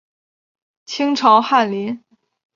[0.83, 2.03] 清朝翰林。